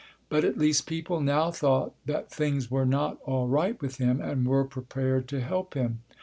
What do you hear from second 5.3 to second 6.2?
help him.